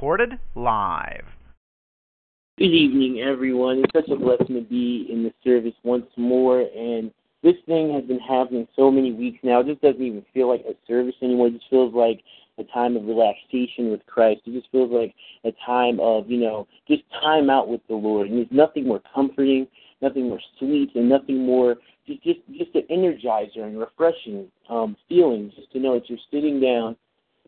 [0.00, 1.26] recorded live.
[2.56, 3.82] Good evening, everyone.
[3.84, 6.60] It's such a blessing to be in the service once more.
[6.60, 7.10] And
[7.42, 9.60] this thing has been happening so many weeks now.
[9.60, 11.48] It just doesn't even feel like a service anymore.
[11.48, 12.22] It just feels like
[12.56, 14.40] a time of relaxation with Christ.
[14.46, 18.28] It just feels like a time of, you know, just time out with the Lord.
[18.28, 19.66] And there's nothing more comforting,
[20.00, 21.76] nothing more sweet, and nothing more
[22.06, 26.58] just just just an energizer and refreshing um, feeling just to know that you're sitting
[26.58, 26.96] down,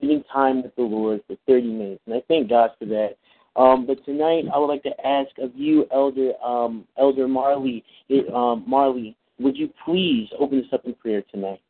[0.02, 2.02] spending time with the Lord for 30 minutes.
[2.06, 3.16] And I thank God for that.
[3.55, 8.33] Um, but tonight, I would like to ask of you, Elder um, Elder Marley, it,
[8.33, 11.61] um, Marley, would you please open us up in prayer tonight?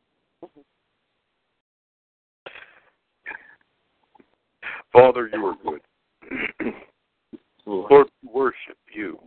[4.92, 5.80] Father, you are good.
[7.66, 9.18] Lord, we worship you.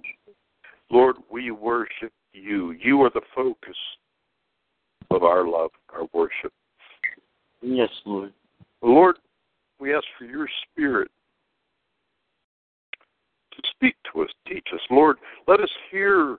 [0.89, 2.71] Lord, we worship you.
[2.71, 3.75] You are the focus
[5.11, 6.53] of our love, our worship.
[7.61, 8.31] Yes, Lord.
[8.85, 9.15] Lord,
[9.79, 11.09] we ask for your spirit
[13.51, 14.79] to speak to us, teach us.
[14.91, 16.37] Lord, let us hear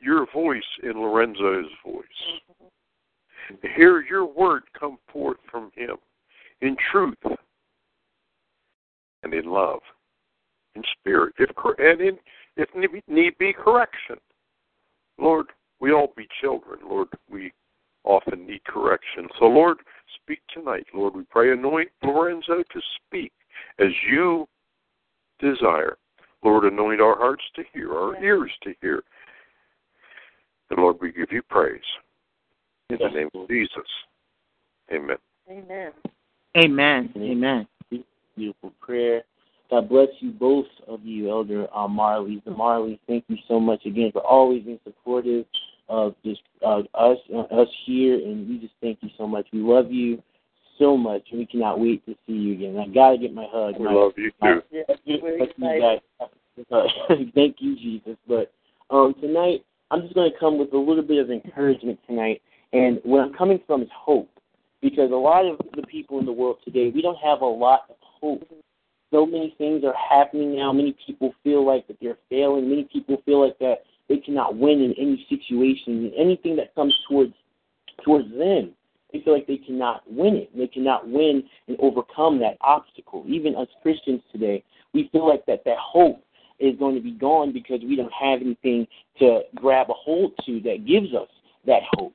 [0.00, 2.04] your voice in Lorenzo's voice.
[3.76, 5.96] Hear your word come forth from him
[6.60, 7.18] in truth
[9.24, 9.80] and in love,
[10.76, 12.18] in spirit, if and in
[12.56, 12.68] if
[13.08, 14.16] need be correction.
[15.18, 15.46] Lord,
[15.80, 16.78] we all be children.
[16.88, 17.52] Lord, we
[18.04, 19.28] often need correction.
[19.38, 19.78] So, Lord,
[20.22, 20.86] speak tonight.
[20.94, 23.32] Lord, we pray anoint Lorenzo to speak
[23.78, 24.48] as you
[25.38, 25.96] desire.
[26.44, 29.02] Lord, anoint our hearts to hear, our ears to hear.
[30.70, 31.80] And Lord, we give you praise.
[32.90, 33.76] In the name of Jesus.
[34.92, 35.16] Amen.
[35.50, 35.92] Amen.
[36.56, 37.12] Amen.
[37.16, 37.66] Amen.
[38.36, 39.22] Beautiful prayer.
[39.70, 42.42] God bless you, both of you, Elder uh, Marley.
[42.44, 45.46] The Marley, thank you so much again for always being supportive
[45.88, 49.46] of just uh, us uh, us here, and we just thank you so much.
[49.52, 50.22] We love you
[50.78, 52.78] so much, and we cannot wait to see you again.
[52.78, 53.78] I gotta get my hug.
[53.78, 54.62] We my, love you too.
[55.80, 55.98] My,
[57.34, 58.16] thank you, Jesus.
[58.28, 58.52] But
[58.90, 63.00] um, tonight, I'm just going to come with a little bit of encouragement tonight, and
[63.04, 64.30] where I'm coming from is hope,
[64.80, 67.86] because a lot of the people in the world today, we don't have a lot
[67.88, 68.46] of hope
[69.12, 70.72] so many things are happening now.
[70.72, 72.68] Many people feel like that they're failing.
[72.68, 76.10] Many people feel like that they cannot win in any situation.
[76.16, 77.34] Anything that comes towards
[78.04, 78.72] towards them,
[79.12, 80.56] they feel like they cannot win it.
[80.56, 83.24] They cannot win and overcome that obstacle.
[83.28, 84.64] Even us Christians today,
[84.94, 86.22] we feel like that that hope
[86.58, 88.86] is going to be gone because we don't have anything
[89.18, 91.28] to grab a hold to that gives us
[91.66, 92.14] that hope.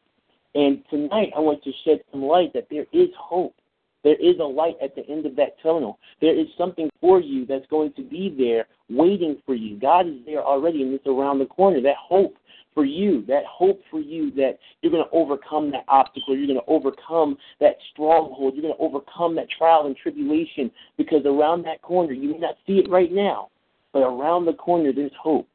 [0.56, 3.56] And tonight, I want to shed some light that there is hope.
[4.04, 6.00] There is a light at the end of that tunnel.
[6.22, 9.78] There is something for you that's going to be there waiting for you.
[9.78, 11.82] God is there already, and it's around the corner.
[11.82, 12.36] That hope
[12.78, 16.60] for you, that hope for you that you're going to overcome that obstacle, you're going
[16.60, 21.82] to overcome that stronghold, you're going to overcome that trial and tribulation because around that
[21.82, 23.50] corner, you may not see it right now,
[23.94, 25.48] but around the corner, there's hope.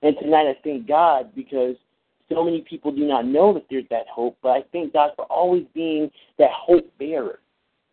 [0.00, 1.76] And tonight, I thank God because
[2.32, 5.26] so many people do not know that there's that hope, but I thank God for
[5.26, 7.40] always being that hope bearer.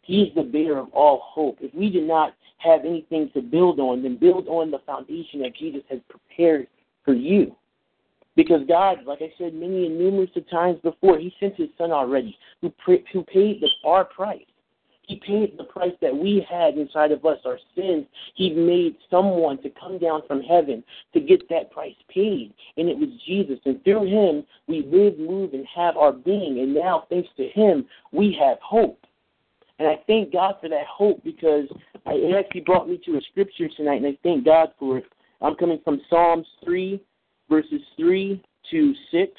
[0.04, 1.58] He's the bearer of all hope.
[1.60, 5.54] If we do not have anything to build on, then build on the foundation that
[5.54, 6.68] Jesus has prepared
[7.04, 7.58] for you.
[8.40, 11.92] Because God, like I said many and numerous of times before, He sent His Son
[11.92, 12.72] already, who
[13.12, 14.40] who paid the our price.
[15.02, 18.06] He paid the price that we had inside of us, our sins.
[18.36, 22.98] He made someone to come down from heaven to get that price paid, and it
[22.98, 23.60] was Jesus.
[23.66, 26.60] And through Him, we live, move, and have our being.
[26.60, 29.06] And now, thanks to Him, we have hope.
[29.80, 31.68] And I thank God for that hope because
[32.06, 35.06] it actually brought me to a scripture tonight, and I thank God for it.
[35.42, 37.02] I'm coming from Psalms 3,
[37.50, 39.32] verses 3 to 6,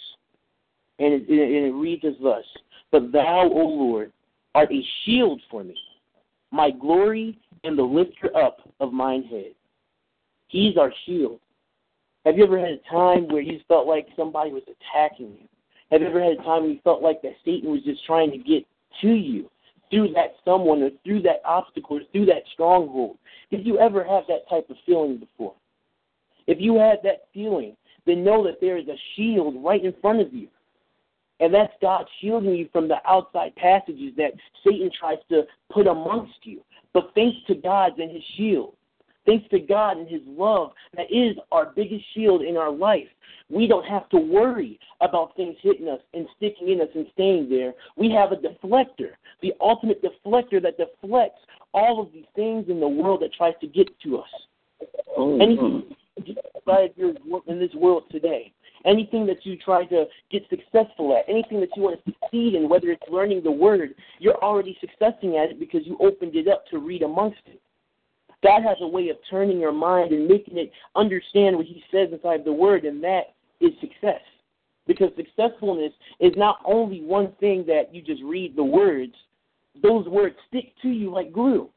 [0.98, 2.44] and it, and it reads as thus
[2.91, 4.12] But thou, O Lord,
[4.54, 5.76] art a shield for me,
[6.50, 9.54] my glory and the lifter up of mine head.
[10.48, 11.41] He's our shield.
[12.26, 15.48] Have you ever had a time where you felt like somebody was attacking you?
[15.91, 18.31] Have you ever had a time where you felt like that Satan was just trying
[18.32, 18.66] to get
[19.00, 19.48] to you?
[19.91, 23.18] through that someone or through that obstacle or through that stronghold.
[23.51, 25.54] Did you ever have that type of feeling before?
[26.47, 27.77] If you had that feeling,
[28.10, 30.48] then know that there is a shield right in front of you.
[31.41, 34.33] And that's God shielding you from the outside passages that
[34.65, 36.60] Satan tries to put amongst you.
[36.92, 38.74] But thanks to God and his shield,
[39.24, 43.09] thanks to God and his love, that is our biggest shield in our life.
[43.48, 47.48] We don't have to worry about things hitting us and sticking in us and staying
[47.48, 47.72] there.
[47.97, 51.41] We have a deflector, the ultimate deflector that deflects
[51.72, 54.28] all of these things in the world that tries to get to us.
[55.18, 55.92] Mm-hmm.
[56.68, 57.16] Anything
[57.47, 58.53] in this world today,
[58.84, 62.68] anything that you try to get successful at, anything that you want to succeed in,
[62.68, 66.66] whether it's learning the word, you're already succeeding at it because you opened it up
[66.68, 67.60] to read amongst it.
[68.42, 72.09] God has a way of turning your mind and making it understand what He says
[72.12, 74.21] inside the Word, and that is success.
[74.86, 79.13] Because successfulness is not only one thing that you just read the words,
[79.83, 81.68] those words stick to you like glue.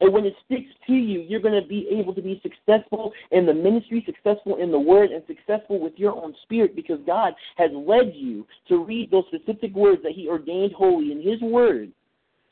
[0.00, 3.44] And when it sticks to you, you're going to be able to be successful in
[3.44, 7.70] the ministry, successful in the word, and successful with your own spirit because God has
[7.72, 11.92] led you to read those specific words that He ordained holy in His word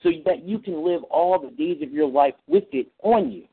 [0.03, 3.45] so that you can live all the days of your life with it on you.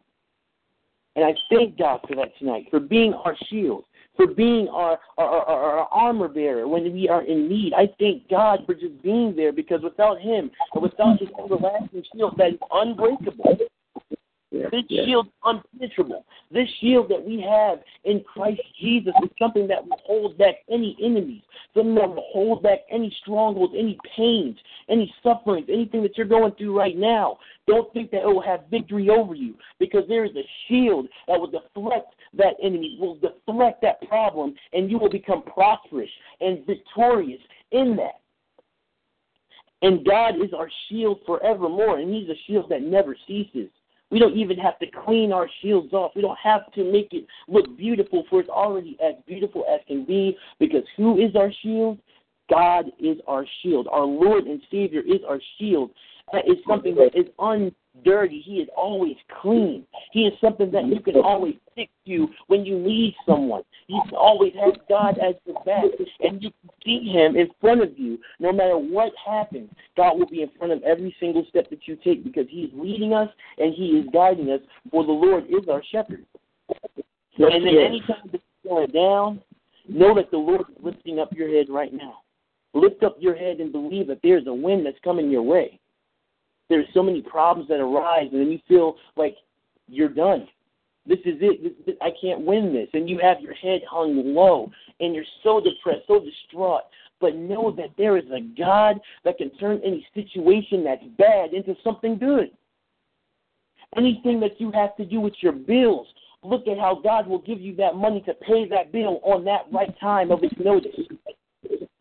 [1.16, 3.86] And I thank God for that tonight, for being our shield,
[4.18, 7.74] for being our, our, our, our, armor bearer when we are in need.
[7.74, 12.36] I thank God for just being there because without Him and without His everlasting shield
[12.38, 13.58] that is unbreakable,
[14.56, 14.70] Yeah.
[14.72, 15.06] this yeah.
[15.06, 16.24] shield is unpenetrable.
[16.52, 20.96] This shield that we have in Christ Jesus is something that will hold back any
[21.04, 21.42] enemies,
[21.74, 24.56] something that will hold back any strongholds, any pains,
[24.90, 27.38] any sufferings, anything that you're going through right now.
[27.68, 31.40] Don't think that it will have victory over you because there is a shield that
[31.40, 36.10] will deflect that enemy, will deflect that problem, and you will become prosperous
[36.40, 37.42] and victorious
[37.72, 38.22] in that.
[39.82, 43.70] And God is our shield forevermore, and He's a shield that never ceases.
[44.12, 46.12] We don't even have to clean our shields off.
[46.16, 50.06] We don't have to make it look beautiful, for it's already as beautiful as can
[50.06, 50.38] be.
[50.60, 52.00] Because who is our shield?
[52.50, 53.88] God is our shield.
[53.92, 55.92] Our Lord and Savior is our shield.
[56.32, 57.26] That is something that is
[57.96, 58.42] undirty.
[58.42, 59.86] He is always clean.
[60.12, 63.64] He is something that you can always stick to when you need someone.
[63.88, 65.86] You can always have God as your back,
[66.22, 68.18] and you can see Him in front of you.
[68.40, 71.98] No matter what happens, God will be in front of every single step that you
[72.04, 74.62] take because He is leading us and He is guiding us.
[74.92, 76.26] For the Lord is our shepherd.
[77.38, 79.42] And then anytime that you're down,
[79.88, 82.20] know that the Lord is lifting up your head right now.
[82.74, 85.80] Lift up your head and believe that there's a wind that's coming your way.
[86.70, 89.36] There's so many problems that arise, and then you feel like
[89.88, 90.48] you're done.
[91.06, 91.62] This is it.
[91.62, 92.90] This, this, I can't win this.
[92.94, 96.84] And you have your head hung low, and you're so depressed, so distraught.
[97.22, 101.76] But know that there is a God that can turn any situation that's bad into
[101.84, 102.50] something good.
[103.96, 106.08] Anything that you have to do with your bills,
[106.44, 109.66] look at how God will give you that money to pay that bill on that
[109.72, 110.96] right time of its notice.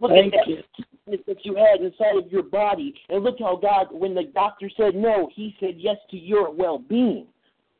[0.01, 0.63] Look Thank at that you.
[0.77, 4.71] sickness that you had inside of your body, and look how God, when the doctor
[4.77, 7.27] said no, He said yes to your well-being.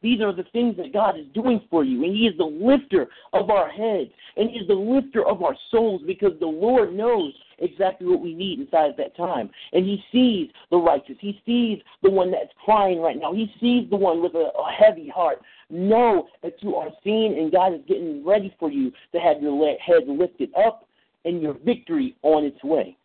[0.03, 3.09] These are the things that God is doing for you, and He is the lifter
[3.33, 7.33] of our heads, and He is the lifter of our souls, because the Lord knows
[7.59, 11.17] exactly what we need inside at that time, and He sees the righteous.
[11.21, 13.33] He sees the one that's crying right now.
[13.33, 15.41] He sees the one with a, a heavy heart.
[15.71, 19.77] Know that you are seen, and God is getting ready for you to have your
[19.79, 20.84] head lifted up
[21.25, 22.97] and your victory on its way.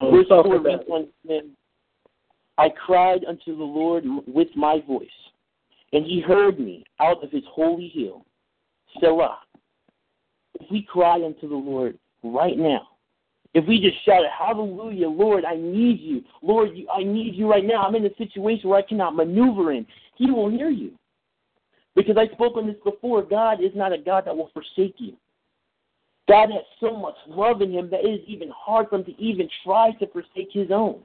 [0.00, 0.88] Oh, Verse 4 about reads it.
[0.88, 1.44] once
[2.58, 5.08] I cried unto the Lord with my voice,
[5.92, 8.24] and he heard me out of his holy hill.
[9.00, 9.38] Selah.
[10.60, 12.88] If we cry unto the Lord right now,
[13.54, 16.22] if we just shout, Hallelujah, Lord, I need you.
[16.42, 17.82] Lord, I need you right now.
[17.82, 19.86] I'm in a situation where I cannot maneuver in.
[20.16, 20.92] He will hear you.
[21.96, 25.14] Because I spoke on this before, God is not a God that will forsake you.
[26.30, 29.20] God has so much love in him that it is even hard for him to
[29.20, 31.00] even try to forsake his own.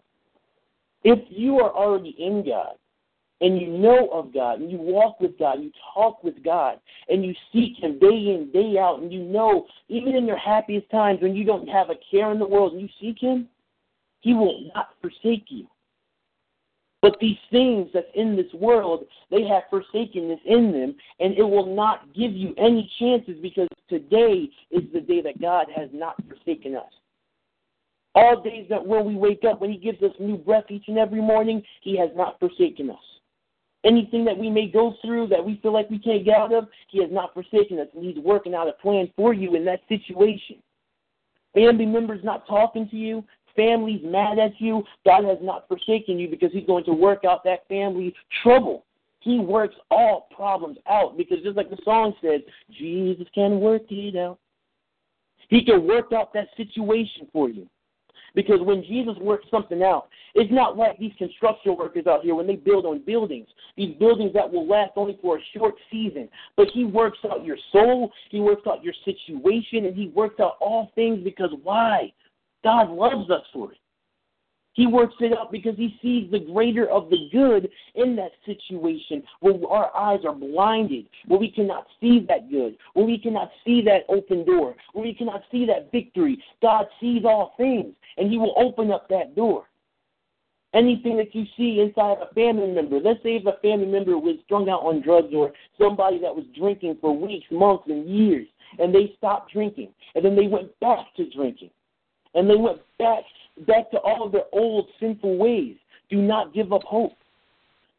[1.04, 2.76] If you are already in God
[3.42, 6.80] and you know of God and you walk with God, and you talk with God,
[7.10, 10.92] and you seek him day in, day out, and you know, even in your happiest
[10.92, 13.48] times when you don't have a care in the world and you seek him,
[14.22, 15.66] he will not forsake you.
[17.06, 21.76] But these things that's in this world, they have forsakenness in them, and it will
[21.76, 26.76] not give you any chances because today is the day that God has not forsaken
[26.76, 26.92] us.
[28.16, 30.98] All days that when we wake up, when He gives us new breath each and
[30.98, 32.98] every morning, He has not forsaken us.
[33.86, 36.68] Anything that we may go through that we feel like we can't get out of,
[36.90, 39.82] He has not forsaken us, and He's working out a plan for you in that
[39.88, 40.56] situation.
[41.54, 43.24] Family members not talking to you,
[43.56, 47.44] family's mad at you, God has not forsaken you because He's going to work out
[47.44, 48.86] that family trouble.
[49.20, 52.42] He works all problems out because just like the song says,
[52.78, 54.38] Jesus can work it out.
[55.50, 57.68] He can work out that situation for you.
[58.36, 62.46] Because when Jesus works something out, it's not like these construction workers out here when
[62.46, 63.48] they build on buildings,
[63.78, 66.28] these buildings that will last only for a short season.
[66.58, 70.58] But He works out your soul, He works out your situation, and He works out
[70.60, 72.12] all things because why?
[72.66, 73.78] God loves us for it.
[74.74, 79.22] He works it out because he sees the greater of the good in that situation
[79.40, 83.84] where our eyes are blinded, where we cannot see that good, where we cannot see
[83.84, 86.44] that open door, where we cannot see that victory.
[86.62, 89.66] God sees all things, and he will open up that door.
[90.74, 94.38] Anything that you see inside a family member, let's say if a family member was
[94.44, 98.48] strung out on drugs or somebody that was drinking for weeks, months, and years,
[98.80, 101.70] and they stopped drinking, and then they went back to drinking,
[102.36, 103.24] and they went back
[103.68, 105.76] back to all of their old sinful ways.
[106.10, 107.14] Do not give up hope.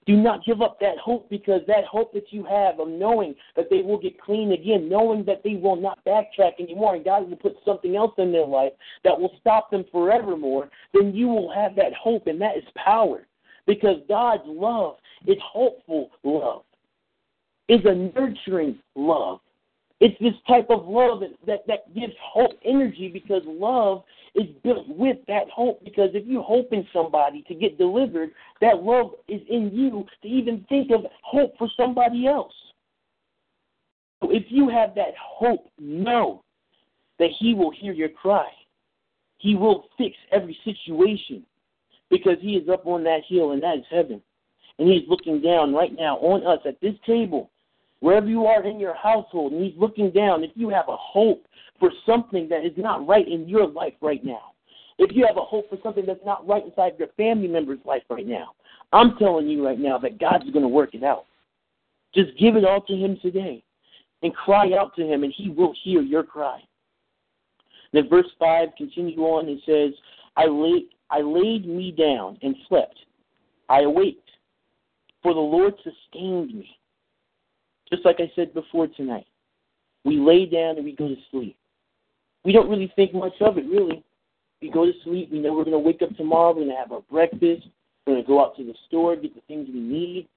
[0.07, 3.69] Do not give up that hope because that hope that you have of knowing that
[3.71, 7.37] they will get clean again, knowing that they will not backtrack anymore, and God will
[7.37, 11.75] put something else in their life that will stop them forevermore, then you will have
[11.75, 13.27] that hope, and that is power.
[13.67, 16.63] Because God's love is hopeful love,
[17.69, 19.41] is a nurturing love.
[20.01, 24.03] It's this type of love that, that, that gives hope energy because love
[24.35, 25.83] is built with that hope.
[25.85, 30.29] Because if you hope in somebody to get delivered, that love is in you to
[30.29, 32.53] even think of hope for somebody else.
[34.23, 36.43] So if you have that hope, know
[37.19, 38.49] that He will hear your cry.
[39.39, 41.43] He will fix every situation
[42.11, 44.21] because He is up on that hill and that is heaven.
[44.79, 47.51] And He's looking down right now on us at this table
[48.01, 51.47] wherever you are in your household, and He's looking down, if you have a hope
[51.79, 54.53] for something that is not right in your life right now,
[54.99, 58.03] if you have a hope for something that's not right inside your family member's life
[58.09, 58.53] right now,
[58.93, 61.27] I'm telling you right now that God's going to work it out.
[62.15, 63.63] Just give it all to Him today
[64.23, 66.61] and cry out to Him, and He will hear your cry.
[67.93, 69.93] Then verse 5 continues on and says,
[70.37, 72.99] I laid, I laid me down and slept.
[73.69, 74.31] I awaked,
[75.23, 76.79] for the Lord sustained me.
[77.91, 79.27] Just like I said before tonight,
[80.05, 81.57] we lay down and we go to sleep.
[82.45, 84.05] We don't really think much of it, really.
[84.63, 85.31] We go to sleep.
[85.31, 86.51] We know we're going to wake up tomorrow.
[86.51, 87.67] We're going to have our breakfast.
[88.07, 90.29] We're going to go out to the store, get the things we need.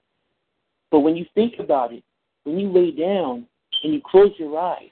[0.92, 2.04] But when you think about it,
[2.44, 3.46] when you lay down
[3.84, 4.90] and you close your eyes,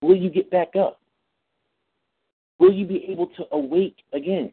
[0.00, 1.00] will you get back up?
[2.58, 4.52] Will you be able to awake again?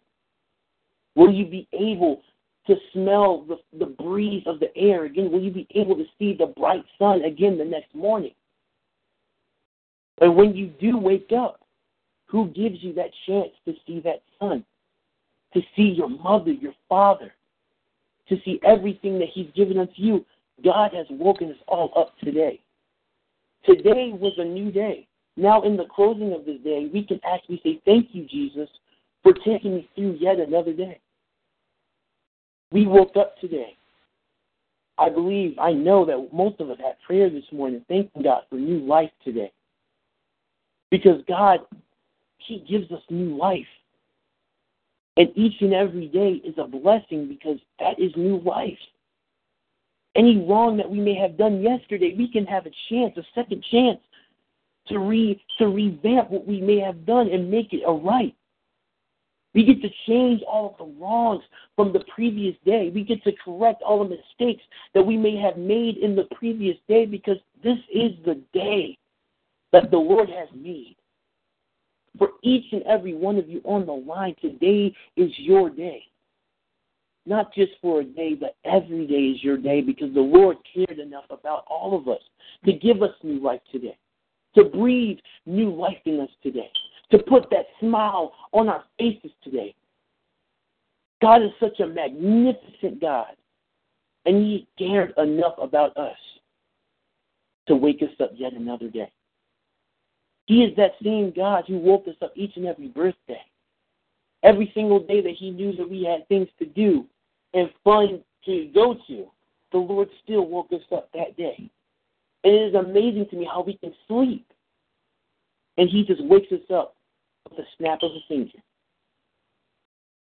[1.16, 2.22] Will you be able
[2.68, 5.32] to smell the, the breeze of the air again?
[5.32, 8.34] Will you be able to see the bright sun again the next morning?
[10.20, 11.62] And when you do wake up,
[12.26, 14.66] who gives you that chance to see that sun?
[15.54, 17.34] To see your mother, your father,
[18.28, 20.26] to see everything that He's given unto you.
[20.64, 22.60] God has woken us all up today.
[23.66, 25.08] Today was a new day.
[25.38, 28.68] Now, in the closing of this day, we can actually say, Thank you, Jesus,
[29.24, 31.00] for taking me through yet another day.
[32.72, 33.78] We woke up today.
[34.98, 38.56] I believe, I know that most of us had prayer this morning, thanking God for
[38.56, 39.52] new life today.
[40.90, 41.60] Because God,
[42.38, 43.68] He gives us new life.
[45.18, 48.78] And each and every day is a blessing because that is new life.
[50.16, 53.64] Any wrong that we may have done yesterday, we can have a chance, a second
[53.70, 54.00] chance,
[54.88, 58.36] to re to revamp what we may have done and make it a right.
[59.58, 61.42] We get to change all of the wrongs
[61.76, 62.92] from the previous day.
[62.94, 64.62] We get to correct all the mistakes
[64.94, 68.96] that we may have made in the previous day because this is the day
[69.74, 70.96] that the Lord has made.
[72.20, 76.04] For each and every one of you on the line, today is your day.
[77.26, 81.00] Not just for a day, but every day is your day because the Lord cared
[81.00, 82.22] enough about all of us
[82.66, 83.98] to give us new life today,
[84.54, 86.70] to breathe new life in us today
[87.12, 89.74] to put that smile on our faces today.
[91.22, 93.36] God is such a magnificent God,
[94.26, 96.18] and He cared enough about us
[97.68, 99.12] to wake us up yet another day.
[100.46, 103.42] He is that same God who woke us up each and every birthday.
[104.44, 107.06] Every single day that He knew that we had things to do
[107.54, 109.28] and fun to go to,
[109.72, 111.70] the Lord still woke us up that day.
[112.44, 114.46] And it is amazing to me how we can sleep
[115.78, 116.96] and He just wakes us up
[117.50, 118.60] with the snap of a finger.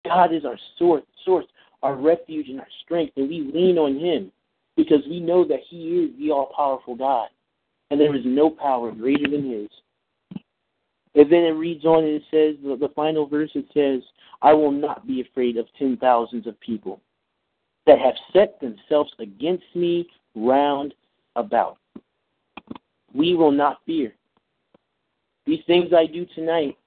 [0.04, 1.46] God is our source, source,
[1.82, 4.32] our refuge and our strength, and we lean on Him
[4.76, 7.28] because we know that He is the all powerful God,
[7.90, 9.68] and there is no power greater than His.
[11.14, 14.02] And then it reads on and it says, the, the final verse, it says,
[14.42, 17.00] I will not be afraid of ten thousands of people
[17.86, 20.94] that have set themselves against me round
[21.34, 21.78] about.
[23.12, 24.14] We will not fear.
[25.46, 26.78] These things I do tonight,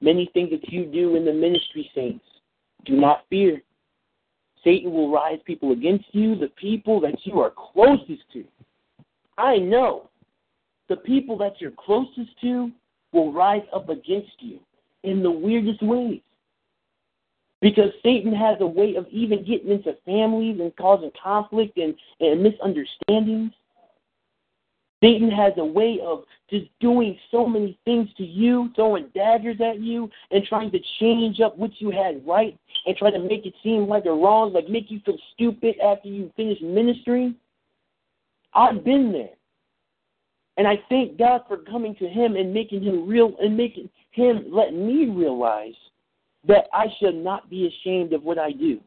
[0.00, 2.24] many things that you do in the ministry, saints.
[2.84, 3.62] Do not fear.
[4.64, 8.44] Satan will rise people against you, the people that you are closest to.
[9.38, 10.10] I know
[10.88, 12.70] the people that you're closest to
[13.12, 14.58] will rise up against you
[15.02, 16.20] in the weirdest ways.
[17.60, 22.42] Because Satan has a way of even getting into families and causing conflict and, and
[22.42, 23.52] misunderstandings.
[25.02, 29.80] Satan has a way of just doing so many things to you, throwing daggers at
[29.80, 33.54] you, and trying to change up what you had right and try to make it
[33.62, 37.34] seem like a wrong, like make you feel stupid after you finish ministry.
[38.52, 39.30] I've been there.
[40.56, 44.44] And I thank God for coming to him and making him real and making him
[44.50, 45.74] let me realize
[46.46, 48.80] that I should not be ashamed of what I do.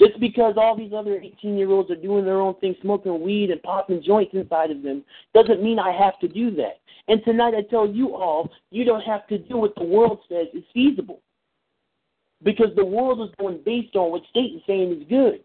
[0.00, 3.50] Just because all these other 18 year olds are doing their own thing, smoking weed
[3.50, 5.04] and popping joints inside of them,
[5.34, 6.80] doesn't mean I have to do that.
[7.08, 10.46] And tonight I tell you all, you don't have to do what the world says
[10.54, 11.20] is feasible.
[12.42, 15.44] Because the world is going based on what Satan's saying is good.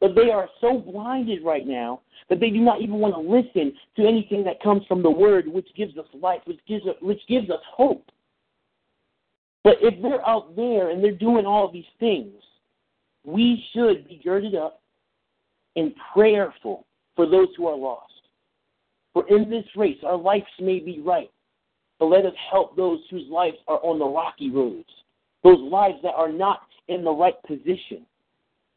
[0.00, 3.72] But they are so blinded right now that they do not even want to listen
[3.96, 7.20] to anything that comes from the Word, which gives us life, which gives us, which
[7.28, 8.10] gives us hope.
[9.62, 12.32] But if they're out there and they're doing all these things,
[13.24, 14.80] we should be girded up
[15.76, 18.12] and prayerful for those who are lost.
[19.12, 21.30] For in this race, our lives may be right,
[21.98, 24.88] but let us help those whose lives are on the rocky roads,
[25.42, 28.04] those lives that are not in the right position,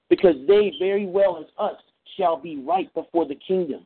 [0.10, 1.80] because they very well as us
[2.16, 3.82] shall be right before the kingdom.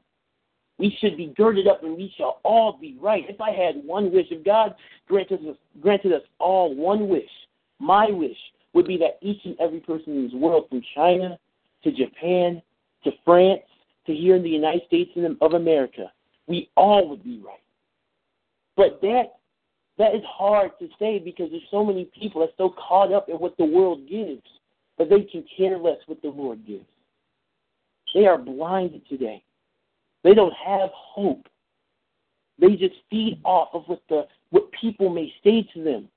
[0.77, 3.23] We should be girded up and we shall all be right.
[3.29, 4.75] If I had one wish, if God
[5.07, 7.29] granted us, granted us all one wish,
[7.79, 8.37] my wish
[8.73, 11.37] would be that each and every person in this world, from China
[11.83, 12.61] to Japan
[13.03, 13.61] to France
[14.05, 15.11] to here in the United States
[15.41, 16.11] of America,
[16.47, 17.57] we all would be right.
[18.75, 19.33] But that
[19.97, 23.29] that is hard to say because there's so many people that are so caught up
[23.29, 24.41] in what the world gives
[24.97, 26.85] that they can care less what the Lord gives.
[28.13, 29.43] They are blinded today.
[30.23, 31.47] They don't have hope.
[32.59, 36.07] They just feed off of what the what people may say to them.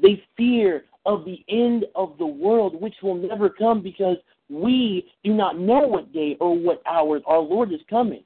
[0.00, 4.18] They fear of the end of the world, which will never come because
[4.50, 8.22] we do not know what day or what hour our Lord is coming.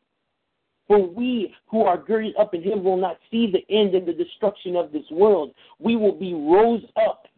[0.88, 4.12] For we who are girded up in him will not see the end and the
[4.12, 5.54] destruction of this world.
[5.78, 7.28] We will be rose up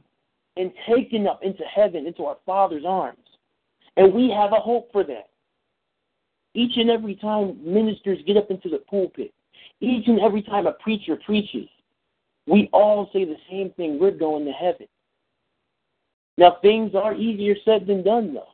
[0.57, 3.19] and taken up into heaven, into our Father's arms.
[3.99, 5.29] And we have a hope for that.
[6.55, 9.35] Each and every time ministers get up into the pulpit,
[9.81, 11.69] each and every time a preacher preaches,
[12.47, 14.87] we all say the same thing we're going to heaven.
[16.37, 18.49] Now, things are easier said than done, though.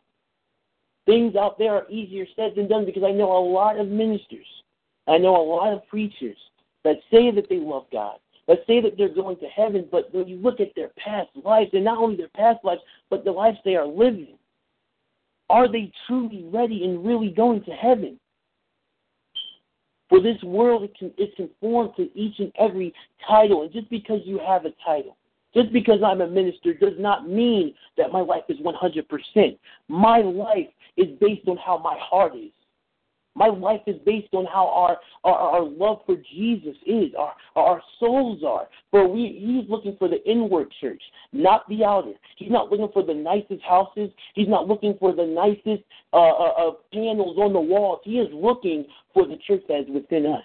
[1.07, 4.47] Things out there are easier said than done because I know a lot of ministers,
[5.09, 6.37] I know a lot of preachers
[6.85, 10.29] that say that they love God, that say that they're going to heaven, but when
[10.29, 13.59] you look at their past lives, and not only their past lives, but the lives
[13.65, 14.37] they are living,
[15.49, 18.21] are they truly ready and really going to heaven?
[20.09, 22.93] For this world is conformed to each and every
[23.27, 25.17] title, and just because you have a title,
[25.55, 29.59] just because I'm a minister does not mean that my life is 100%.
[29.89, 32.53] My life is based on how my heart is.
[33.37, 37.83] My life is based on how our, our, our love for Jesus is, our, our
[38.01, 38.67] souls are.
[38.91, 41.01] For we, he's looking for the inward church,
[41.33, 42.13] not the outer.
[42.37, 44.11] He's not looking for the nicest houses.
[44.35, 48.01] He's not looking for the nicest uh, uh, uh, panels on the walls.
[48.05, 48.85] He is looking
[49.15, 50.45] for the church that is within us.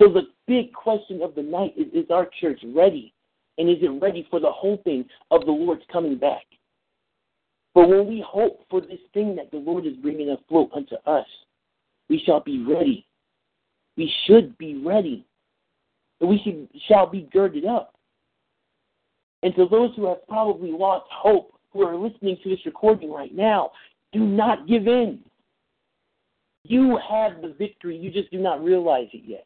[0.00, 3.12] So the big question of the night is, is our church ready?
[3.60, 6.44] And is it ready for the hoping of the Lord's coming back?
[7.74, 11.26] But when we hope for this thing that the Lord is bringing afloat unto us,
[12.08, 13.06] we shall be ready.
[13.98, 15.26] We should be ready.
[16.22, 17.92] And we should, shall be girded up.
[19.42, 23.34] And to those who have probably lost hope, who are listening to this recording right
[23.34, 23.72] now,
[24.14, 25.18] do not give in.
[26.64, 29.44] You have the victory, you just do not realize it yet.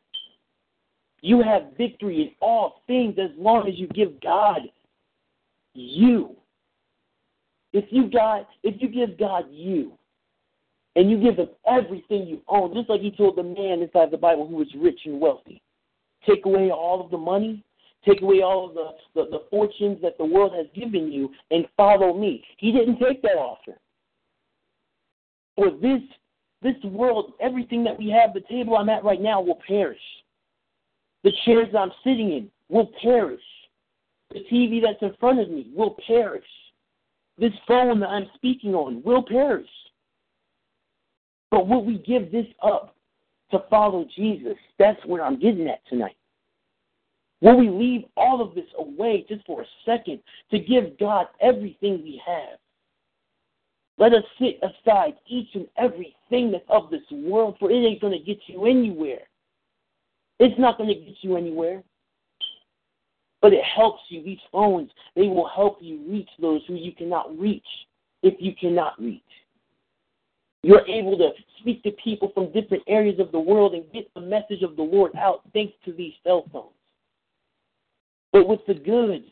[1.25, 4.61] You have victory in all things as long as you give God
[5.73, 6.37] you.
[7.73, 9.93] If you God, if you give God you,
[10.97, 14.19] and you give him everything you own, just like he told the man inside the
[14.19, 15.63] Bible who was rich and wealthy,
[16.29, 17.65] take away all of the money,
[18.07, 21.65] take away all of the, the, the fortunes that the world has given you, and
[21.75, 22.45] follow me.
[22.59, 23.79] He didn't take that offer.
[25.57, 26.03] For this
[26.61, 29.99] this world, everything that we have, the table I'm at right now will perish.
[31.25, 33.41] The chairs I'm sitting in will perish.
[34.31, 36.45] The TV that's in front of me will perish.
[37.39, 39.69] This phone that I'm speaking on will perish.
[41.51, 42.95] But will we give this up
[43.51, 44.57] to follow Jesus?
[44.79, 46.17] That's where I'm getting at tonight.
[47.41, 52.03] Will we leave all of this away just for a second to give God everything
[52.03, 52.59] we have?
[53.99, 58.19] Let us sit aside each and everything that's of this world, for it ain't going
[58.19, 59.23] to get you anywhere.
[60.39, 61.83] It's not going to get you anywhere
[63.45, 64.25] but it helps you.
[64.25, 67.67] These phones, they will help you reach those who you cannot reach
[68.23, 69.21] if you cannot reach.
[70.63, 71.29] You're able to
[71.61, 74.83] speak to people from different areas of the world and get the message of the
[74.83, 76.73] Lord out thanks to these cell phones.
[78.33, 79.25] But with the good,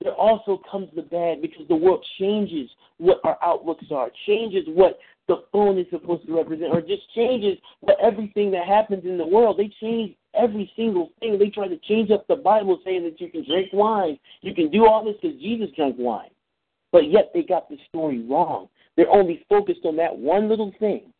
[0.00, 5.00] there also comes the bad because the world changes what our outlooks are, changes what
[5.28, 9.26] the phone is supposed to represent, or just changes what everything that happens in the
[9.26, 9.58] world.
[9.58, 11.38] They change every single thing.
[11.38, 14.70] They try to change up the Bible saying that you can drink wine, you can
[14.70, 16.30] do all this because Jesus drank wine.
[16.90, 18.68] But yet they got the story wrong.
[18.96, 21.12] They're only focused on that one little thing.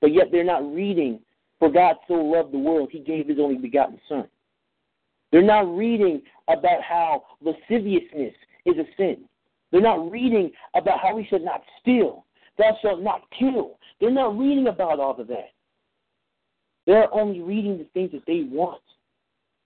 [0.00, 1.20] But yet they're not reading,
[1.58, 4.26] for God so loved the world, he gave his only begotten Son.
[5.30, 9.24] They're not reading about how lasciviousness is a sin.
[9.70, 12.24] They're not reading about how we should not steal.
[12.58, 13.78] Thou shalt not kill.
[14.00, 15.52] They're not reading about all of that.
[16.86, 18.82] They're only reading the things that they want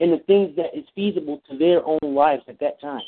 [0.01, 3.03] and the things that is feasible to their own lives at that time.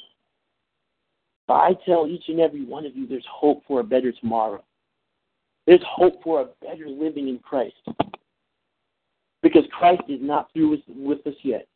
[1.47, 4.63] But I tell each and every one of you there's hope for a better tomorrow.
[5.67, 7.75] There's hope for a better living in Christ.
[9.43, 11.67] Because Christ is not through with, us yet.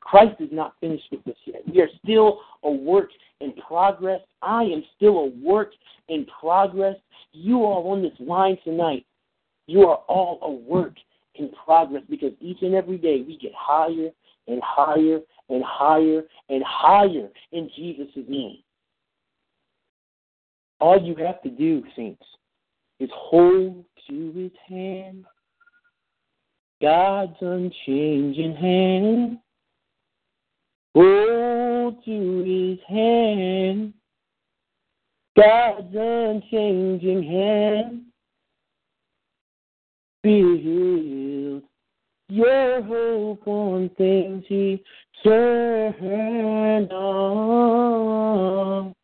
[0.00, 1.62] Christ is not finished with us yet.
[1.70, 4.20] We are still a work in progress.
[4.40, 5.72] I am still a work
[6.08, 6.96] in progress.
[7.32, 9.06] You are on this line tonight.
[9.66, 10.94] You are all a work
[11.36, 14.10] in progress because each and every day we get higher
[14.48, 18.58] and higher and higher and higher in Jesus' name.
[20.80, 22.24] All you have to do, saints,
[22.98, 25.24] is hold to his hand,
[26.80, 29.38] God's unchanging hand.
[30.94, 33.94] Hold to his hand,
[35.40, 38.02] God's unchanging hand.
[40.22, 41.62] Build
[42.28, 44.84] your hope on things he
[45.24, 48.94] turned on.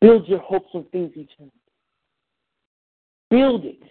[0.00, 1.52] Build your hopes on things eternal.
[3.28, 3.82] Build it.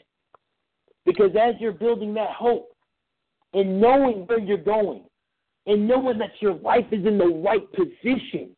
[1.05, 2.69] Because as you're building that hope
[3.53, 5.03] and knowing where you're going,
[5.67, 8.55] and knowing that your life is in the right position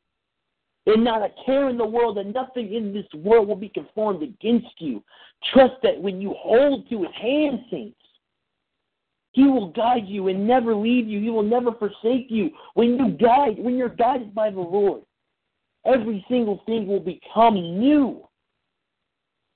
[0.86, 4.22] and not a care in the world and nothing in this world will be conformed
[4.22, 5.04] against you.
[5.54, 7.98] Trust that when you hold to his hand, saints,
[9.32, 11.20] he will guide you and never leave you.
[11.20, 12.52] He will never forsake you.
[12.76, 15.02] When you guide, when you're guided by the Lord,
[15.86, 18.28] every single thing will become new.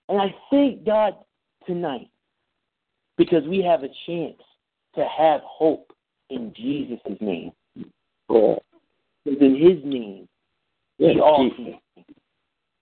[0.10, 1.16] And I thank God
[1.66, 2.10] tonight
[3.18, 4.42] because we have a chance
[4.96, 5.94] to have hope
[6.30, 7.52] in Jesus' name.
[8.30, 10.27] It's in His name
[11.00, 11.80] We all see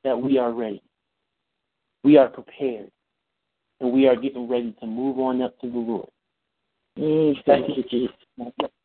[0.04, 0.82] that we are ready.
[2.04, 2.92] We are prepared.
[3.82, 6.08] And we are getting ready to move on up to the Lord.
[6.98, 8.16] Mm, thank you, Jesus.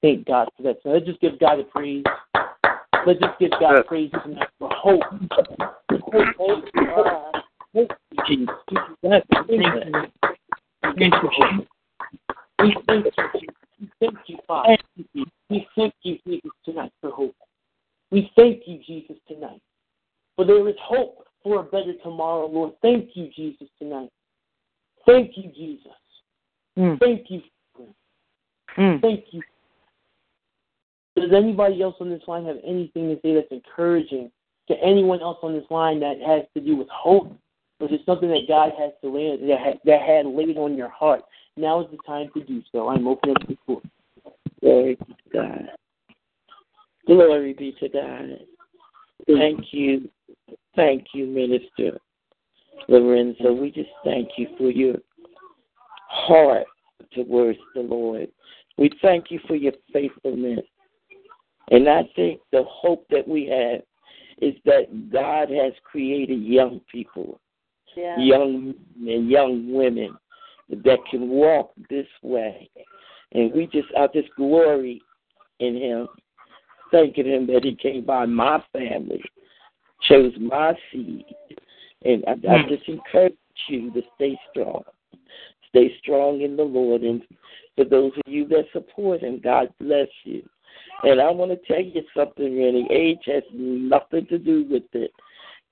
[0.03, 0.79] Thank God for that.
[0.83, 2.03] So let's just give God a praise.
[3.07, 5.03] Let's just give God praise tonight for hope.
[5.91, 6.65] Hope, hope,
[7.73, 7.91] hope.
[8.27, 8.49] Jesus.
[8.71, 9.47] Thank you.
[10.83, 11.69] Thank you, Jesus.
[12.59, 13.55] We thank you, Jesus.
[13.81, 14.77] We thank you, Father.
[15.49, 17.35] We thank you, Jesus, tonight for hope.
[18.11, 19.63] We thank you, Jesus, tonight.
[20.37, 22.73] For there is hope for a better tomorrow, Lord.
[22.83, 24.11] Thank you, Jesus, tonight.
[25.07, 25.93] Thank you, Jesus.
[26.79, 26.99] Mm.
[26.99, 27.43] Thank you.
[28.79, 29.01] Mm.
[29.01, 29.43] Thank you.
[31.17, 34.31] Does anybody else on this line have anything to say that's encouraging
[34.69, 37.37] to anyone else on this line that has to do with hope?
[37.81, 40.77] Or is it something that God has to lay that had, that had laid on
[40.77, 41.23] your heart?
[41.57, 42.89] Now is the time to do so.
[42.89, 43.83] I'm opening up the floor.
[44.61, 45.69] Glory be God.
[47.11, 48.39] Glory be to God.
[49.29, 49.37] Mm-hmm.
[49.37, 50.09] Thank you.
[50.77, 51.99] Thank you, Minister
[52.87, 53.53] Lorenzo.
[53.53, 54.95] We just thank you for your
[56.09, 56.67] heart
[57.13, 58.29] towards the Lord.
[58.79, 60.61] We thank you for your faithfulness.
[61.73, 63.83] And I think the hope that we have
[64.41, 67.41] is that God has created young people,
[67.97, 68.21] Yeah.
[68.21, 70.17] young men and young women
[70.69, 72.71] that can walk this way.
[73.33, 75.03] And we just, I just glory
[75.59, 76.09] in Him,
[76.91, 79.23] thanking Him that He came by my family,
[80.09, 81.25] chose my seed.
[82.05, 82.69] And I, I hmm.
[82.69, 83.35] just encourage
[83.69, 84.83] you to stay strong.
[85.69, 87.03] Stay strong in the Lord.
[87.03, 87.23] And
[87.77, 90.43] for those of you that support Him, God bless you.
[91.03, 92.87] And I want to tell you something, really.
[92.91, 95.13] Age has nothing to do with it.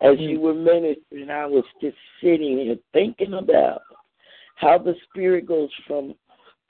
[0.00, 0.42] As you hmm.
[0.42, 3.83] were ministering, I was just sitting here thinking about
[4.57, 6.14] how the Spirit goes from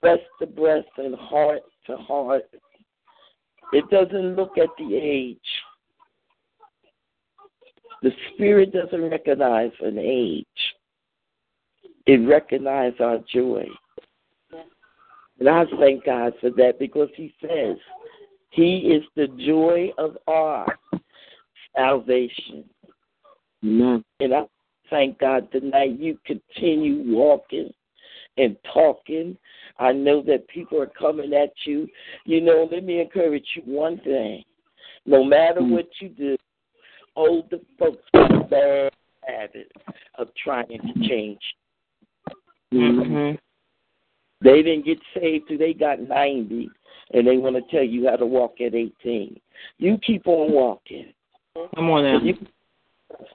[0.00, 2.44] breast to breast and heart to heart.
[3.72, 5.38] It doesn't look at the age.
[8.02, 10.46] The Spirit doesn't recognize an age.
[12.06, 13.66] It recognizes our joy.
[15.40, 17.76] And I thank God for that because He says
[18.50, 20.66] He is the joy of our
[21.76, 22.64] salvation.
[23.64, 24.04] Amen.
[24.20, 24.42] And I
[24.90, 27.72] thank God tonight you continue walking
[28.38, 29.36] and talking.
[29.78, 31.88] I know that people are coming at you.
[32.24, 34.44] You know, let me encourage you one thing.
[35.06, 35.70] No matter Mm.
[35.70, 36.36] what you do,
[37.14, 38.92] all the folks have a bad
[39.26, 39.72] habit
[40.16, 41.40] of trying to change.
[42.72, 43.36] Mm-hmm.
[44.40, 46.68] They didn't get saved till they got 90,
[47.12, 49.40] and they want to tell you how to walk at 18.
[49.78, 51.12] You keep on walking.
[51.74, 52.20] Come on now.
[52.22, 52.34] You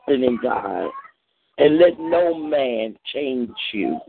[0.07, 0.89] in God,
[1.57, 3.99] and let no man change you.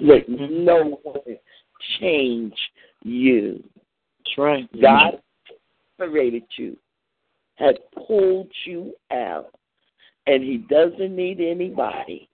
[0.00, 0.64] Let Mm-hmm.
[0.64, 1.36] no one
[2.00, 2.54] change
[3.02, 3.62] you.
[4.24, 4.80] That's right.
[4.80, 5.20] God
[5.96, 6.76] separated you,
[7.56, 9.52] had pulled you out,
[10.26, 12.28] and He doesn't need anybody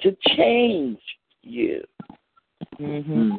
[0.00, 0.98] to change
[1.42, 1.82] you.
[2.80, 3.36] Mm-hmm.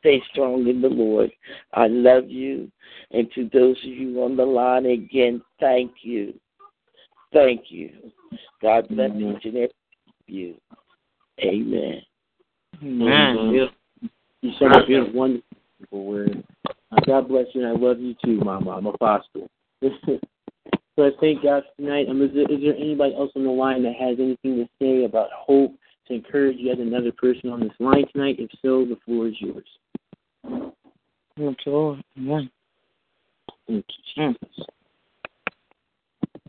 [0.00, 1.30] Stay strong in the Lord.
[1.74, 2.70] I love you.
[3.12, 6.34] And to those of you on the line, again, thank you.
[7.32, 7.90] Thank you.
[8.60, 9.36] God bless Amen.
[9.36, 9.68] each and every one
[10.18, 10.54] of you.
[11.40, 12.02] Amen.
[12.82, 13.68] Man,
[14.40, 15.44] you so much a wonderful
[15.92, 16.42] word.
[16.66, 18.70] Uh, God bless you, and I love you too, Mama.
[18.70, 19.48] I'm a apostle.
[19.82, 20.18] so
[20.98, 22.08] I thank God for tonight.
[22.08, 25.04] Um, is, there, is there anybody else on the line that has anything to say
[25.04, 25.72] about hope
[26.08, 28.36] to encourage yet another person on this line tonight?
[28.40, 29.64] If so, the floor is yours.
[31.38, 32.02] Thank you, Lord.
[32.18, 32.50] Amen.
[33.68, 33.84] Thank
[34.16, 34.66] you, Jesus.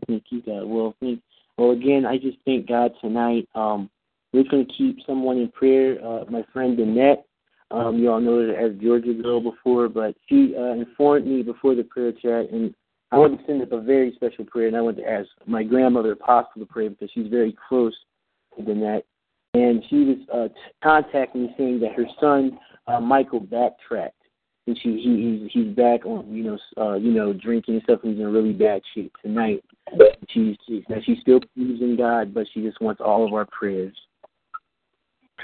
[0.08, 0.64] Thank you, God.
[0.64, 1.20] Well, thank,
[1.56, 3.48] well, again, I just thank God tonight.
[3.54, 3.88] Um,
[4.34, 6.04] we're going to keep someone in prayer.
[6.04, 7.24] Uh, my friend Annette,
[7.70, 11.76] um, you all know her as Georgia Girl before, but she uh, informed me before
[11.76, 12.74] the prayer chat, and
[13.12, 15.62] I want to send up a very special prayer, and I want to ask my
[15.62, 17.94] grandmother Apostle to pray because she's very close
[18.58, 19.06] to Annette.
[19.54, 24.16] And she was uh, t- contacting me saying that her son uh, Michael backtracked
[24.66, 28.00] and she he he's he's back on you know uh you know drinking and stuff
[28.02, 29.62] and he's in really bad shape tonight.
[30.30, 33.46] She's she, that she still believes in God, but she just wants all of our
[33.46, 33.94] prayers.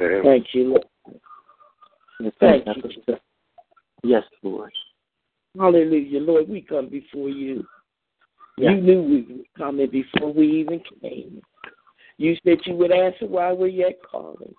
[0.01, 0.27] Okay.
[0.27, 2.33] Thank you, Lord.
[2.41, 3.17] Thank you.
[4.03, 4.73] Yes, Lord.
[5.59, 6.49] Hallelujah, Lord.
[6.49, 7.65] We come before you.
[8.57, 8.71] Yeah.
[8.73, 11.41] You knew we were coming before we even came.
[12.19, 14.55] You said you would answer while we're yet calling.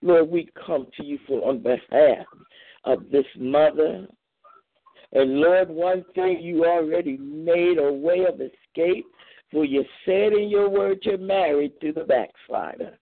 [0.00, 2.26] Lord, we come to you for on behalf
[2.84, 4.06] of this mother.
[5.12, 9.04] And Lord, one thing you already made a way of escape,
[9.50, 12.98] for you said in your word you're married to the backslider.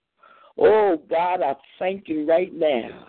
[0.59, 3.09] Oh God, I thank you right now.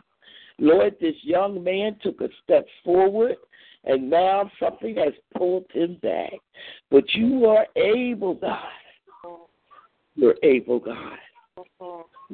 [0.59, 3.35] Lord, this young man took a step forward
[3.83, 6.33] and now something has pulled him back.
[6.91, 8.59] But you are able, God.
[10.15, 11.17] You're able, God.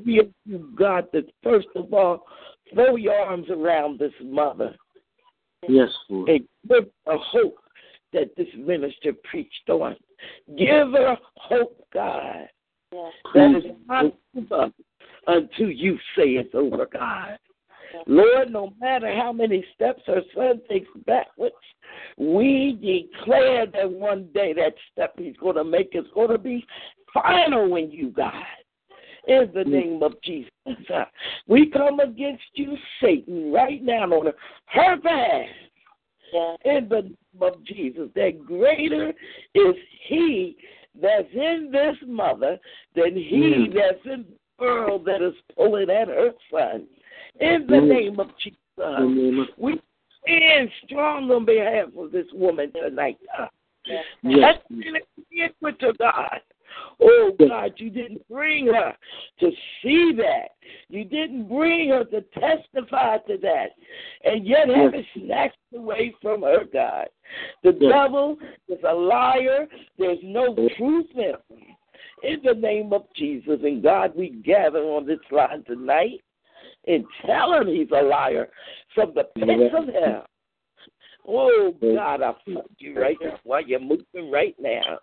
[0.06, 2.26] We ask you, God, that first of all,
[2.74, 4.76] throw your arms around this mother
[5.68, 6.30] Yes, Lord.
[6.30, 7.58] and give her hope
[8.14, 9.96] that this minister preached on.
[10.58, 12.50] Give her hope, God,
[12.92, 13.14] Yes.
[13.34, 14.72] that is not over
[15.28, 17.38] until you say it's over, God.
[18.06, 21.56] Lord, no matter how many steps her son takes backwards,
[22.18, 26.66] we declare that one day that step he's going to make is going to be
[27.14, 28.34] final in you, God.
[29.28, 30.52] In the name of Jesus.
[31.48, 34.32] We come against you, Satan, right now on
[34.68, 35.48] her behalf.
[36.64, 38.10] In the name of Jesus.
[38.16, 39.14] That greater
[39.54, 39.76] is
[40.08, 40.56] he
[41.02, 42.58] that's in this mother
[42.96, 43.74] than he Mm.
[43.74, 44.26] that's in
[44.60, 46.88] world that is pulling at her son.
[47.40, 47.88] In the Mm.
[47.88, 48.58] name of Jesus.
[48.78, 49.82] In the name of We
[50.22, 53.18] stand strong on behalf of this woman tonight.
[53.38, 53.50] God.
[54.24, 56.42] yes, That's with to God.
[57.00, 58.96] Oh God, you didn't bring her
[59.40, 60.50] to see that.
[60.90, 63.70] You didn't bring her to testify to that.
[64.24, 67.08] And yet have it snatched away from her, God.
[67.64, 69.68] The devil is a liar.
[69.98, 71.38] There's no truth in him.
[72.24, 76.22] In the name of Jesus and God, we gather on this line tonight
[76.88, 78.50] and tell him he's a liar
[78.96, 80.26] from the pits of hell.
[81.28, 85.00] Oh God, I thank you right now while you're moving right now.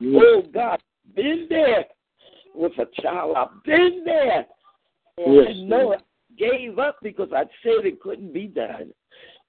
[0.00, 0.80] yes, Oh God,
[1.14, 1.86] been there
[2.54, 3.36] with a child.
[3.36, 4.46] I've been there.
[5.18, 5.96] yes, And no, I
[6.38, 8.92] gave up because I said it couldn't be done.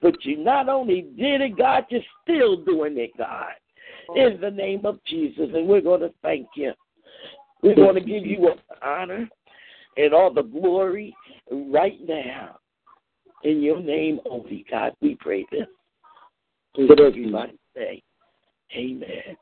[0.01, 3.53] But you not only did it, God, you're still doing it, God.
[4.15, 5.49] In the name of Jesus.
[5.53, 6.73] And we're going to thank you.
[7.61, 9.27] We're going to give you all the honor
[9.97, 11.15] and all the glory
[11.51, 12.59] right now.
[13.43, 15.67] In your name only, God, we pray this.
[16.77, 18.03] Let everybody say,
[18.75, 19.37] Amen.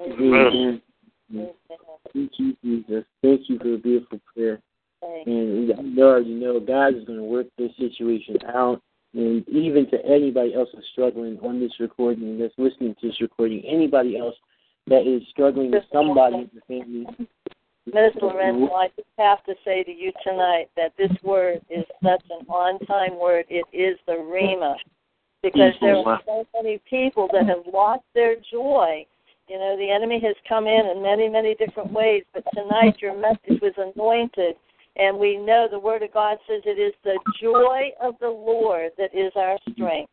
[0.00, 0.82] Amen.
[1.30, 3.04] Thank you, Jesus.
[3.22, 4.60] Thank you for a beautiful prayer.
[5.02, 8.82] And I already know God is going to work this situation out.
[9.14, 13.62] And even to anybody else that's struggling on this recording, that's listening to this recording,
[13.66, 14.34] anybody else
[14.86, 17.06] that is struggling with somebody in the family,
[17.92, 22.22] Minister Lorenzo, I just have to say to you tonight that this word is such
[22.30, 23.46] an on time word.
[23.48, 24.74] It is the Rhema.
[25.42, 29.06] Because there are so many people that have lost their joy.
[29.48, 33.16] You know, the enemy has come in in many, many different ways, but tonight your
[33.18, 34.56] message was anointed.
[34.98, 38.90] And we know the Word of God says it is the joy of the Lord
[38.98, 40.10] that is our strength.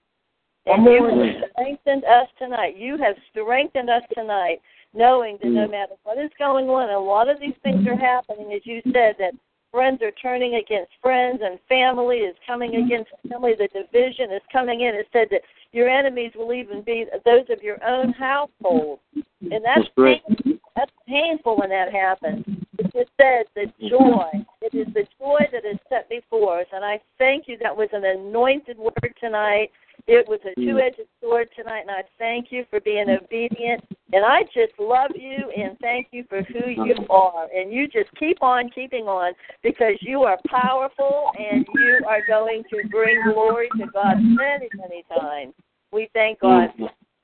[0.68, 2.76] And you have strengthened us tonight.
[2.78, 4.60] You have strengthened us tonight
[4.94, 5.72] knowing that no mm.
[5.72, 9.16] matter what is going on, a lot of these things are happening, as you said,
[9.20, 9.34] that
[9.76, 12.86] friends are turning against friends and family is coming mm-hmm.
[12.86, 13.52] against family.
[13.58, 14.96] The division is coming in.
[14.96, 15.42] It said that
[15.74, 19.00] your enemies will even be those of your own household.
[19.14, 20.54] And that's painful.
[20.78, 22.46] That's painful when that happens.
[22.80, 24.32] It just says the joy.
[24.62, 26.68] It is the joy that is set before us.
[26.72, 27.58] And I thank you.
[27.62, 29.72] That was an anointed word tonight.
[30.08, 33.84] It was a two edged sword tonight, and I thank you for being obedient.
[34.14, 37.48] And I just love you and thank you for who you are.
[37.54, 42.64] And you just keep on keeping on because you are powerful and you are going
[42.70, 45.56] to bring glory to God many, many times.
[45.92, 46.70] We thank God.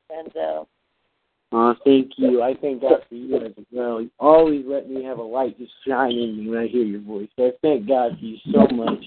[0.10, 0.64] And uh,
[1.54, 2.42] Oh, thank you.
[2.42, 4.02] I thank God for you as well.
[4.02, 7.02] You always let me have a light just shine in me when I hear your
[7.02, 7.28] voice.
[7.36, 9.04] So I thank God for you so much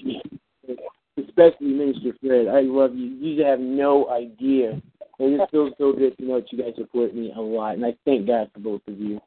[1.37, 2.47] especially Minister Fred.
[2.47, 3.07] I love you.
[3.07, 4.81] You have no idea.
[5.19, 7.85] It just feels so good to know that you guys support me a lot, and
[7.85, 9.21] I thank God for both of you.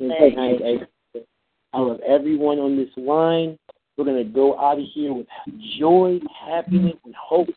[0.00, 1.18] And I, I,
[1.72, 3.58] I love everyone on this line.
[3.96, 5.26] We're gonna go out of here with
[5.78, 7.48] joy, happiness, and hope.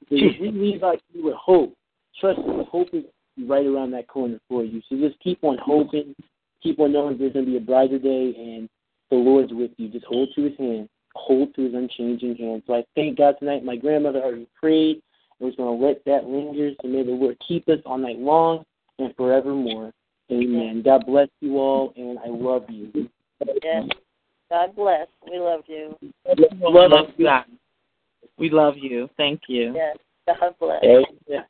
[0.00, 1.74] Because if we leave out here with hope,
[2.20, 3.04] trust me, hope is
[3.46, 4.80] right around that corner for you.
[4.88, 6.14] So just keep on hoping,
[6.62, 8.68] keep on knowing there's gonna be a brighter day, and
[9.10, 9.88] the Lord's with you.
[9.88, 12.62] Just hold to His hand hold to his unchanging hand.
[12.66, 13.64] So I thank God tonight.
[13.64, 15.02] My grandmother already prayed
[15.40, 16.70] and was going to let that linger.
[16.80, 18.64] So may the Lord keep us all night long
[18.98, 19.92] and forevermore.
[20.30, 20.82] Amen.
[20.84, 22.90] God bless you all, and I love you.
[23.62, 23.84] yes,
[24.50, 25.06] God bless.
[25.30, 25.96] We love you.
[26.02, 26.12] We
[26.62, 27.28] love you.
[28.38, 29.10] We love you.
[29.16, 29.74] Thank you.
[29.74, 29.96] Yes,
[30.26, 30.82] God bless.
[30.82, 31.44] Amen.